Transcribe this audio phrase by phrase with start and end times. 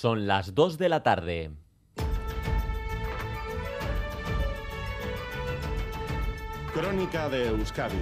[0.00, 1.50] Son las 2 de la tarde.
[6.72, 7.96] Crónica de Euskadi.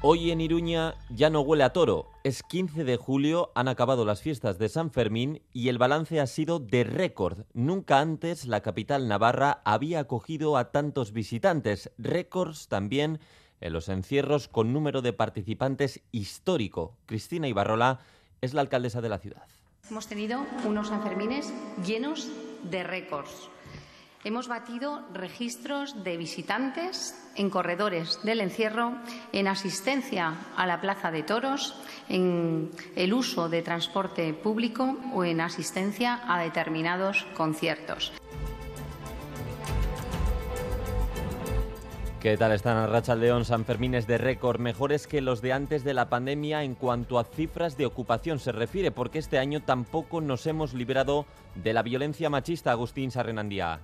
[0.00, 2.06] Hoy en Iruña ya no huele a toro.
[2.22, 6.28] Es 15 de julio, han acabado las fiestas de San Fermín y el balance ha
[6.28, 7.46] sido de récord.
[7.52, 11.90] Nunca antes la capital navarra había acogido a tantos visitantes.
[11.98, 13.18] Récords también
[13.60, 16.96] en los encierros con número de participantes histórico.
[17.06, 18.00] Cristina Ibarrola
[18.40, 19.46] es la alcaldesa de la ciudad.
[19.90, 21.52] Hemos tenido unos Sanfermines
[21.84, 22.28] llenos
[22.64, 23.48] de récords.
[24.24, 28.94] Hemos batido registros de visitantes en corredores del encierro,
[29.32, 31.74] en asistencia a la plaza de toros,
[32.08, 38.12] en el uso de transporte público o en asistencia a determinados conciertos.
[42.20, 43.44] ¿Qué tal están Racha León?
[43.44, 47.24] San Fermines de récord, mejores que los de antes de la pandemia en cuanto a
[47.24, 52.28] cifras de ocupación se refiere, porque este año tampoco nos hemos liberado de la violencia
[52.28, 53.78] machista, Agustín Sarrenandía.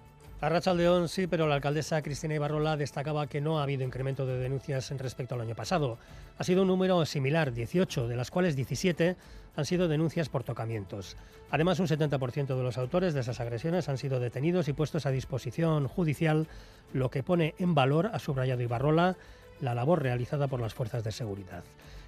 [0.45, 4.37] A León sí, pero la alcaldesa Cristina Ibarrola destacaba que no ha habido incremento de
[4.37, 5.97] denuncias en respecto al año pasado.
[6.37, 9.17] Ha sido un número similar, 18, de las cuales 17
[9.56, 11.17] han sido denuncias por tocamientos.
[11.50, 15.11] Además, un 70% de los autores de esas agresiones han sido detenidos y puestos a
[15.11, 16.47] disposición judicial,
[16.92, 19.17] lo que pone en valor, ha subrayado Ibarrola,
[19.62, 21.65] la labor realizada por las fuerzas de seguridad.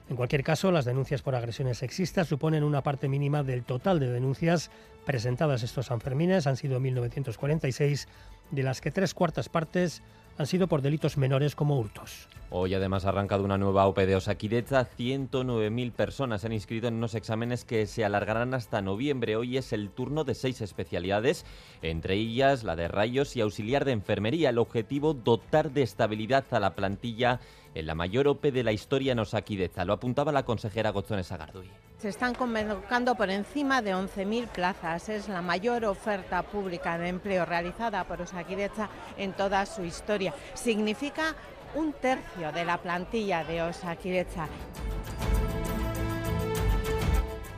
[0.09, 4.11] En cualquier caso, las denuncias por agresiones sexistas suponen una parte mínima del total de
[4.11, 4.71] denuncias
[5.05, 8.07] presentadas estos Sanfermines, han sido 1.946,
[8.51, 10.03] de las que tres cuartas partes
[10.39, 12.29] han sido por delitos menores como hurtos.
[12.49, 14.89] Hoy además ha arrancado una nueva OPE de Osakidecha.
[14.89, 19.35] 109.000 personas se han inscrito en unos exámenes que se alargarán hasta noviembre.
[19.35, 21.45] Hoy es el turno de seis especialidades,
[21.83, 24.51] entre ellas la de rayos y auxiliar de enfermería.
[24.51, 27.41] El objetivo, dotar de estabilidad a la plantilla
[27.75, 29.85] en la mayor OPE de la historia en Osakidecha.
[29.85, 31.69] Lo apuntaba la consejera Gozones Agardui.
[31.99, 35.09] Se están convocando por encima de 11.000 plazas.
[35.09, 40.33] Es la mayor oferta pública de empleo realizada por Osakidecha en toda su historia.
[40.55, 41.35] Significa
[41.77, 44.49] un tercio de la plantilla de Osakidecha.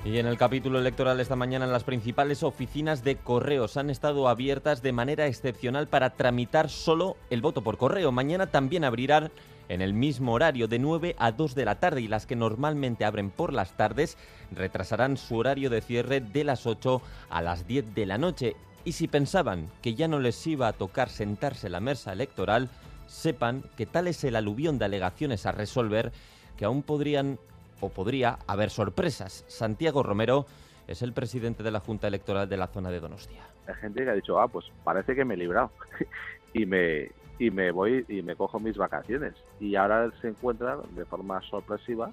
[0.05, 4.83] Y en el capítulo electoral esta mañana las principales oficinas de correos han estado abiertas
[4.83, 8.11] de manera excepcional para tramitar solo el voto por correo.
[8.11, 9.31] Mañana también abrirán
[9.69, 13.05] en el mismo horario de 9 a 2 de la tarde y las que normalmente
[13.05, 14.17] abren por las tardes
[14.51, 18.57] retrasarán su horario de cierre de las 8 a las 10 de la noche.
[18.85, 22.71] Y si pensaban que ya no les iba a tocar sentarse en la mesa electoral,
[23.09, 26.13] sepan que tal es el aluvión de alegaciones a resolver
[26.57, 27.39] que aún podrían
[27.81, 29.45] o podría haber sorpresas.
[29.49, 30.47] Santiago Romero
[30.87, 33.43] es el presidente de la Junta Electoral de la zona de Donostia.
[33.67, 35.71] Hay gente que ha dicho, ah, pues parece que me he librado.
[36.55, 39.35] y me y me voy y me cojo mis vacaciones.
[39.61, 42.11] Y ahora se encuentra de forma sorpresiva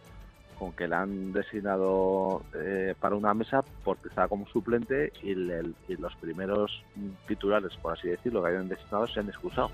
[0.60, 5.96] con que le han designado eh, para una mesa porque estaba como suplente y, y,
[5.98, 6.84] los primeros
[7.28, 9.70] titulares, por así decirlo, que habían designado se han excusado.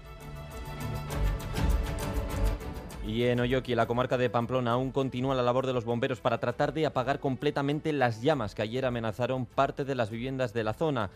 [3.12, 6.38] Y en Oyoki, la comarca de Pamplona, aún continúa la labor de los bomberos para
[6.38, 10.74] tratar de apagar completamente las llamas que ayer amenazaron parte de las viviendas de la
[10.74, 11.10] zona.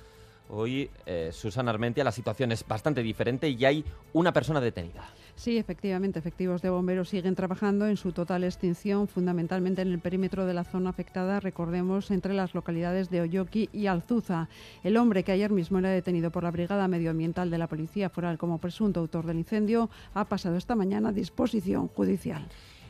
[0.50, 3.84] Hoy, eh, Susana Armentia, la situación es bastante diferente y hay
[4.14, 5.10] una persona detenida.
[5.36, 10.46] Sí, efectivamente, efectivos de bomberos siguen trabajando en su total extinción, fundamentalmente en el perímetro
[10.46, 14.48] de la zona afectada, recordemos, entre las localidades de Oyoki y Alzuza.
[14.84, 18.38] El hombre que ayer mismo era detenido por la Brigada Medioambiental de la Policía Foral
[18.38, 22.48] como presunto autor del incendio ha pasado esta mañana a disposición judicial.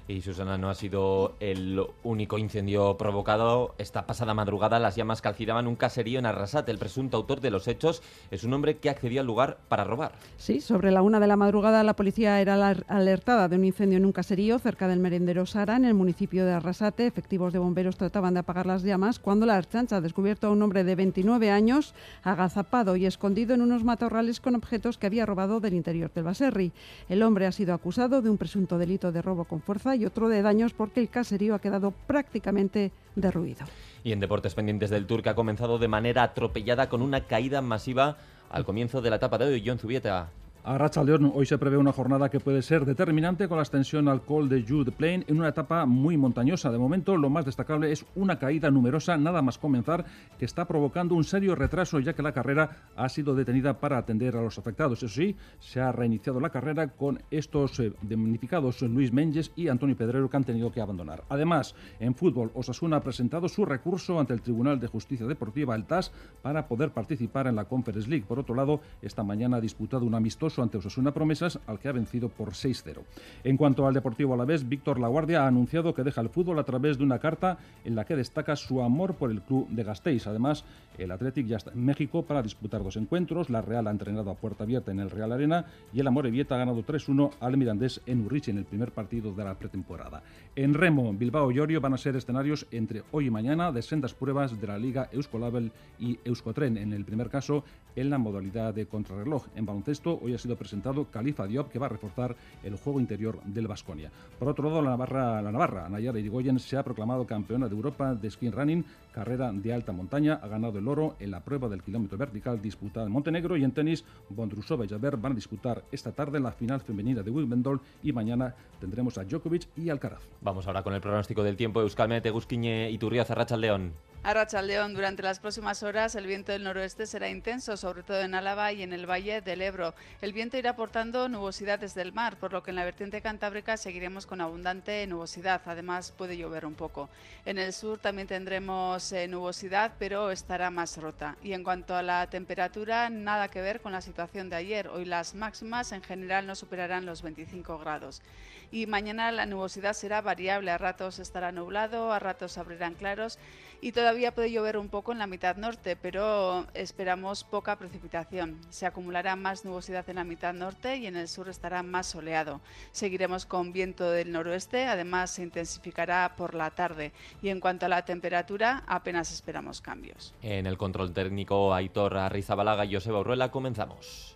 [0.07, 3.73] Y Susana, no ha sido el único incendio provocado.
[3.79, 6.71] Esta pasada madrugada las llamas calcinaban un caserío en Arrasate.
[6.71, 10.11] El presunto autor de los hechos es un hombre que accedió al lugar para robar.
[10.37, 14.05] Sí, sobre la una de la madrugada la policía era alertada de un incendio en
[14.05, 17.07] un caserío cerca del merendero Sara, en el municipio de Arrasate.
[17.07, 20.61] Efectivos de bomberos trataban de apagar las llamas cuando la archancha ha descubierto a un
[20.61, 25.59] hombre de 29 años agazapado y escondido en unos matorrales con objetos que había robado
[25.59, 26.73] del interior del baserri.
[27.09, 30.29] El hombre ha sido acusado de un presunto delito de robo con fuerza y otro
[30.29, 33.65] de daños porque el caserío ha quedado prácticamente derruido.
[34.03, 37.61] Y en deportes pendientes del Tour que ha comenzado de manera atropellada con una caída
[37.61, 38.17] masiva
[38.49, 39.63] al comienzo de la etapa de hoy.
[39.65, 40.29] John Zubieta.
[40.67, 44.07] A Racha León hoy se prevé una jornada que puede ser determinante con la extensión
[44.07, 46.71] al Col de Jude Plain en una etapa muy montañosa.
[46.71, 50.05] De momento, lo más destacable es una caída numerosa, nada más comenzar,
[50.39, 54.35] que está provocando un serio retraso ya que la carrera ha sido detenida para atender
[54.35, 55.03] a los afectados.
[55.03, 59.95] Eso sí, se ha reiniciado la carrera con estos eh, damnificados Luis Menges y Antonio
[59.95, 61.25] Pedrero que han tenido que abandonar.
[61.29, 65.85] Además, en fútbol, Osasuna ha presentado su recurso ante el Tribunal de Justicia Deportiva, el
[65.85, 66.11] TAS,
[66.41, 68.25] para poder participar en la Conference League.
[68.27, 71.87] Por otro lado, esta mañana ha disputado un amistoso amistoso ante Osasuna Promesas, al que
[71.87, 73.01] ha vencido por 6-0.
[73.43, 76.97] En cuanto al Deportivo Alavés, Víctor Laguardia ha anunciado que deja el fútbol a través
[76.97, 80.27] de una carta en la que destaca su amor por el club de Gasteiz.
[80.27, 80.63] Además,
[80.97, 83.49] el Athletic ya está en México para disputar dos encuentros.
[83.49, 86.59] La Real ha entrenado a puerta abierta en el Real Arena y el Amorebieta ha
[86.59, 90.23] ganado 3-1 al Mirandés en Urrichi en el primer partido de la pretemporada.
[90.55, 94.13] En Remo, Bilbao y Orio van a ser escenarios entre hoy y mañana de sendas
[94.13, 96.77] pruebas de la Liga Euskolabel y Euskotren.
[96.77, 97.63] En el primer caso,
[97.95, 99.47] en la modalidad de contrarreloj.
[99.55, 103.41] En baloncesto, hoy ha sido presentado Califa Diop, que va a reforzar el juego interior
[103.45, 104.11] del Vasconia.
[104.37, 108.13] Por otro lado, la Navarra, la Navarra Nayara Irigoyen, se ha proclamado campeona de Europa
[108.13, 110.39] de skin running, carrera de alta montaña.
[110.43, 113.71] Ha ganado el oro en la prueba del kilómetro vertical disputada en Montenegro y en
[113.71, 118.13] tenis, Bondrusova y Javer van a disputar esta tarde la final femenina de Wimbledon y
[118.13, 120.21] mañana tendremos a Djokovic y Alcaraz.
[120.41, 121.81] Vamos ahora con el pronóstico del tiempo.
[121.81, 123.93] Euskalmete, Gusquiñe y Turria, Zarracha León.
[124.25, 128.33] A León, durante las próximas horas el viento del noroeste será intenso, sobre todo en
[128.33, 129.93] Álava y en el valle del Ebro.
[130.19, 133.77] El viento irá aportando nubosidad desde el mar, por lo que en la vertiente cantábrica
[133.77, 135.61] seguiremos con abundante nubosidad.
[135.65, 137.07] Además, puede llover un poco.
[137.45, 141.37] En el sur también tendremos eh, nubosidad, pero estará más rota.
[141.43, 144.87] Y en cuanto a la temperatura, nada que ver con la situación de ayer.
[144.87, 148.23] Hoy las máximas en general no superarán los 25 grados.
[148.71, 150.71] Y mañana la nubosidad será variable.
[150.71, 153.37] A ratos estará nublado, a ratos abrirán claros
[153.85, 158.59] y todavía puede llover un poco en la mitad norte, pero esperamos poca precipitación.
[158.71, 162.61] Se acumulará más nubosidad en la mitad norte y en el sur estará más soleado.
[162.91, 167.11] Seguiremos con viento del noroeste, además se intensificará por la tarde.
[167.43, 170.33] Y en cuanto a la temperatura, apenas esperamos cambios.
[170.41, 174.35] En el control técnico, Aitor Arrizabalaga y Joseba Urruela, comenzamos.